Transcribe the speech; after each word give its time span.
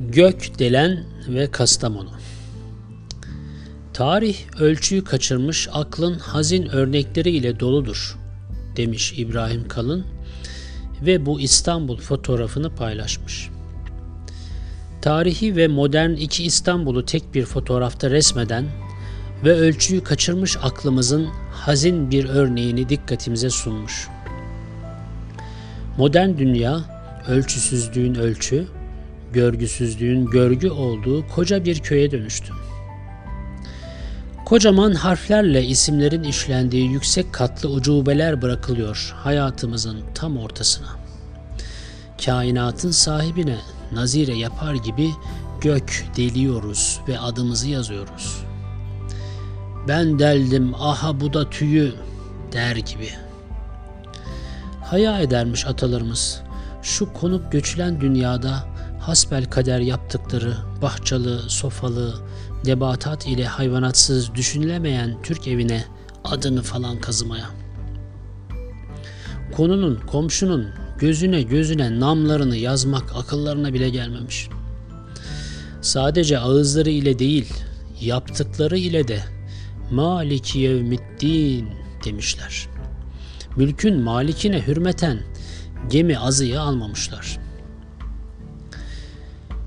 Gök 0.00 0.58
delen 0.58 1.04
ve 1.28 1.50
Kastamonu 1.50 2.10
Tarih 3.92 4.36
ölçüyü 4.58 5.04
kaçırmış 5.04 5.68
aklın 5.72 6.14
hazin 6.18 6.66
örnekleri 6.66 7.30
ile 7.30 7.60
doludur 7.60 8.18
demiş 8.76 9.14
İbrahim 9.16 9.68
Kalın 9.68 10.06
ve 11.02 11.26
bu 11.26 11.40
İstanbul 11.40 11.96
fotoğrafını 11.96 12.74
paylaşmış. 12.74 13.48
Tarihi 15.02 15.56
ve 15.56 15.68
modern 15.68 16.10
iki 16.10 16.44
İstanbul'u 16.44 17.04
tek 17.04 17.34
bir 17.34 17.44
fotoğrafta 17.44 18.10
resmeden 18.10 18.64
ve 19.44 19.52
ölçüyü 19.52 20.04
kaçırmış 20.04 20.56
aklımızın 20.62 21.28
hazin 21.52 22.10
bir 22.10 22.24
örneğini 22.24 22.88
dikkatimize 22.88 23.50
sunmuş. 23.50 24.08
Modern 25.96 26.38
dünya 26.38 26.80
ölçüsüzlüğün 27.28 28.14
ölçü, 28.14 28.66
görgüsüzlüğün 29.32 30.26
görgü 30.26 30.70
olduğu 30.70 31.28
koca 31.28 31.64
bir 31.64 31.80
köye 31.80 32.10
dönüştü. 32.10 32.52
Kocaman 34.44 34.92
harflerle 34.92 35.64
isimlerin 35.64 36.22
işlendiği 36.22 36.90
yüksek 36.90 37.32
katlı 37.32 37.68
ucubeler 37.68 38.42
bırakılıyor 38.42 39.14
hayatımızın 39.16 40.00
tam 40.14 40.36
ortasına. 40.36 40.88
Kainatın 42.24 42.90
sahibine 42.90 43.58
nazire 43.92 44.34
yapar 44.34 44.74
gibi 44.74 45.10
gök 45.60 46.04
deliyoruz 46.16 47.00
ve 47.08 47.18
adımızı 47.18 47.68
yazıyoruz. 47.68 48.42
Ben 49.88 50.18
deldim 50.18 50.74
aha 50.74 51.20
bu 51.20 51.32
da 51.32 51.50
tüyü 51.50 51.92
der 52.52 52.76
gibi. 52.76 53.08
Haya 54.86 55.20
edermiş 55.20 55.66
atalarımız. 55.66 56.42
Şu 56.82 57.12
konup 57.12 57.52
göçülen 57.52 58.00
dünyada 58.00 58.64
hasbel 59.00 59.44
kader 59.44 59.80
yaptıkları 59.80 60.56
bahçalı, 60.82 61.50
sofalı, 61.50 62.14
nebatat 62.64 63.26
ile 63.26 63.44
hayvanatsız 63.44 64.34
düşünülemeyen 64.34 65.22
Türk 65.22 65.48
evine 65.48 65.84
adını 66.24 66.62
falan 66.62 67.00
kazımaya. 67.00 67.46
Konunun, 69.56 70.00
komşunun 70.06 70.68
gözüne 70.98 71.42
gözüne 71.42 72.00
namlarını 72.00 72.56
yazmak 72.56 73.16
akıllarına 73.16 73.74
bile 73.74 73.90
gelmemiş. 73.90 74.48
Sadece 75.80 76.38
ağızları 76.38 76.90
ile 76.90 77.18
değil, 77.18 77.54
yaptıkları 78.00 78.78
ile 78.78 79.08
de 79.08 79.20
Maliki 79.90 80.58
yevmiddin 80.58 81.68
demişler. 82.04 82.75
Mülkün 83.56 84.00
malikine 84.00 84.66
hürmeten 84.66 85.18
gemi 85.90 86.18
azıyı 86.18 86.60
almamışlar.'' 86.60 87.46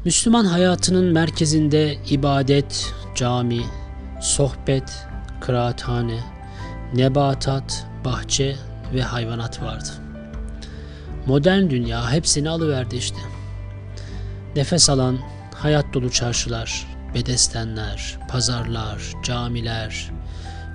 Müslüman 0.05 0.45
hayatının 0.45 1.13
merkezinde 1.13 1.97
ibadet, 2.09 2.93
cami, 3.15 3.61
sohbet, 4.21 5.07
kıraathane, 5.41 6.19
nebatat, 6.93 7.85
bahçe 8.05 8.55
ve 8.93 9.01
hayvanat 9.01 9.61
vardı. 9.61 9.89
Modern 11.25 11.69
dünya 11.69 12.11
hepsini 12.11 12.49
alıverdi 12.49 12.95
işte. 12.95 13.17
Nefes 14.55 14.89
alan, 14.89 15.17
hayat 15.55 15.93
dolu 15.93 16.11
çarşılar, 16.11 16.87
bedestenler, 17.15 18.19
pazarlar, 18.29 19.13
camiler, 19.23 20.11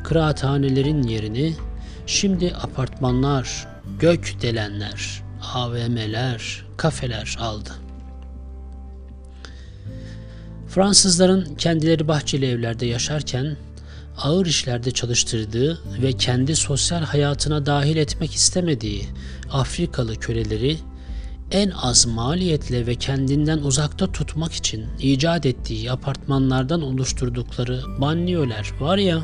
kıraathanelerin 0.04 1.02
yerini 1.02 1.54
şimdi 2.06 2.54
apartmanlar, 2.62 3.68
gök 3.98 4.42
delenler, 4.42 5.22
AVM'ler, 5.54 6.64
kafeler 6.76 7.36
aldı. 7.40 7.70
Fransızların 10.68 11.54
kendileri 11.54 12.08
bahçeli 12.08 12.46
evlerde 12.46 12.86
yaşarken 12.86 13.56
ağır 14.18 14.46
işlerde 14.46 14.90
çalıştırdığı 14.90 15.80
ve 16.02 16.12
kendi 16.12 16.56
sosyal 16.56 17.02
hayatına 17.02 17.66
dahil 17.66 17.96
etmek 17.96 18.34
istemediği 18.34 19.06
Afrikalı 19.52 20.16
köleleri 20.16 20.78
en 21.50 21.70
az 21.70 22.06
maliyetle 22.06 22.86
ve 22.86 22.94
kendinden 22.94 23.58
uzakta 23.58 24.12
tutmak 24.12 24.52
için 24.52 24.86
icat 25.00 25.46
ettiği 25.46 25.92
apartmanlardan 25.92 26.82
oluşturdukları 26.82 27.82
banliyoler 28.00 28.72
var 28.80 28.98
ya, 28.98 29.20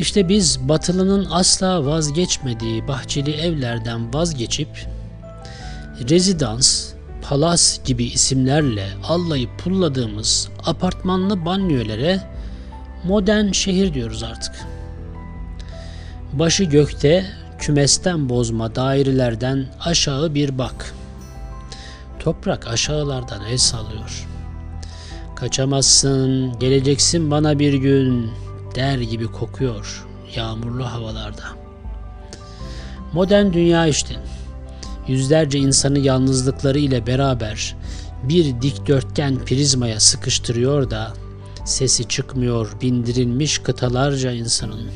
işte 0.00 0.28
biz 0.28 0.68
batılının 0.68 1.28
asla 1.30 1.86
vazgeçmediği 1.86 2.88
bahçeli 2.88 3.32
evlerden 3.32 4.14
vazgeçip 4.14 4.68
rezidans, 6.08 6.92
palas 7.22 7.84
gibi 7.84 8.04
isimlerle 8.04 8.88
allayıp 9.04 9.58
pulladığımız 9.58 10.48
apartmanlı 10.66 11.44
banyölere 11.44 12.20
modern 13.04 13.52
şehir 13.52 13.94
diyoruz 13.94 14.22
artık. 14.22 14.54
Başı 16.32 16.64
gökte 16.64 17.26
kümesten 17.58 18.28
bozma 18.28 18.74
dairelerden 18.74 19.66
aşağı 19.80 20.34
bir 20.34 20.58
bak. 20.58 20.94
Toprak 22.18 22.68
aşağılardan 22.68 23.44
el 23.44 23.58
sallıyor. 23.58 24.28
Kaçamazsın, 25.36 26.58
geleceksin 26.58 27.30
bana 27.30 27.58
bir 27.58 27.74
gün 27.74 28.30
der 28.74 28.98
gibi 28.98 29.26
kokuyor 29.26 30.06
yağmurlu 30.36 30.84
havalarda. 30.84 31.44
Modern 33.12 33.52
dünya 33.52 33.86
işte 33.86 34.16
yüzlerce 35.08 35.58
insanı 35.58 35.98
yalnızlıkları 35.98 36.78
ile 36.78 37.06
beraber 37.06 37.76
bir 38.22 38.62
dikdörtgen 38.62 39.44
prizmaya 39.44 40.00
sıkıştırıyor 40.00 40.90
da 40.90 41.12
sesi 41.64 42.08
çıkmıyor 42.08 42.68
bindirilmiş 42.82 43.58
kıtalarca 43.58 44.32
insanın. 44.32 44.90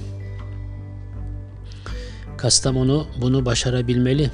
Kastamonu 2.36 3.06
bunu 3.20 3.46
başarabilmeli. 3.46 4.30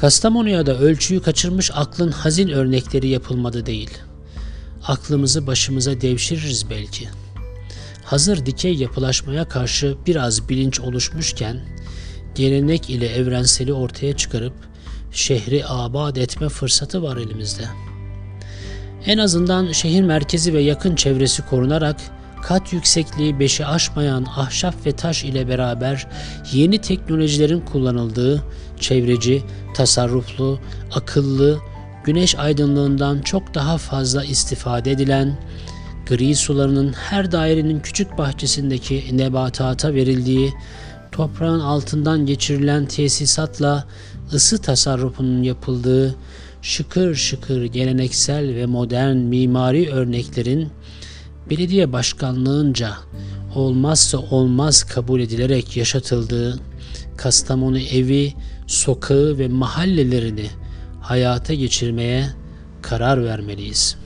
Kastamonu'ya 0.00 0.66
da 0.66 0.78
ölçüyü 0.78 1.22
kaçırmış 1.22 1.70
aklın 1.74 2.10
hazin 2.10 2.48
örnekleri 2.48 3.08
yapılmadı 3.08 3.66
değil. 3.66 3.98
Aklımızı 4.86 5.46
başımıza 5.46 6.00
devşiririz 6.00 6.70
belki. 6.70 7.08
Hazır 8.04 8.46
dikey 8.46 8.74
yapılaşmaya 8.74 9.48
karşı 9.48 9.96
biraz 10.06 10.48
bilinç 10.48 10.80
oluşmuşken 10.80 11.60
gelenek 12.34 12.90
ile 12.90 13.06
evrenseli 13.06 13.72
ortaya 13.72 14.16
çıkarıp 14.16 14.54
şehri 15.12 15.66
abad 15.66 16.16
etme 16.16 16.48
fırsatı 16.48 17.02
var 17.02 17.16
elimizde. 17.16 17.64
En 19.06 19.18
azından 19.18 19.72
şehir 19.72 20.02
merkezi 20.02 20.54
ve 20.54 20.60
yakın 20.60 20.96
çevresi 20.96 21.42
korunarak 21.46 21.96
kat 22.42 22.72
yüksekliği 22.72 23.40
beşi 23.40 23.66
aşmayan 23.66 24.26
ahşap 24.36 24.86
ve 24.86 24.92
taş 24.92 25.24
ile 25.24 25.48
beraber 25.48 26.08
yeni 26.52 26.78
teknolojilerin 26.80 27.60
kullanıldığı 27.60 28.42
çevreci, 28.80 29.42
tasarruflu, 29.74 30.60
akıllı, 30.94 31.58
güneş 32.04 32.38
aydınlığından 32.38 33.22
çok 33.22 33.54
daha 33.54 33.78
fazla 33.78 34.24
istifade 34.24 34.90
edilen, 34.90 35.38
gri 36.06 36.34
sularının 36.34 36.92
her 36.92 37.32
dairenin 37.32 37.80
küçük 37.80 38.18
bahçesindeki 38.18 39.18
nebatata 39.18 39.94
verildiği 39.94 40.52
toprağın 41.12 41.60
altından 41.60 42.26
geçirilen 42.26 42.86
tesisatla 42.86 43.84
ısı 44.32 44.58
tasarrufunun 44.58 45.42
yapıldığı 45.42 46.14
şıkır 46.62 47.14
şıkır 47.14 47.64
geleneksel 47.64 48.54
ve 48.54 48.66
modern 48.66 49.16
mimari 49.16 49.90
örneklerin 49.90 50.68
belediye 51.50 51.92
başkanlığınca 51.92 52.92
olmazsa 53.54 54.18
olmaz 54.18 54.82
kabul 54.82 55.20
edilerek 55.20 55.76
yaşatıldığı 55.76 56.60
Kastamonu 57.16 57.78
evi, 57.78 58.34
sokağı 58.66 59.38
ve 59.38 59.48
mahallelerini 59.48 60.46
hayata 61.02 61.54
geçirmeye 61.54 62.26
karar 62.82 63.24
vermeliyiz.'' 63.24 64.01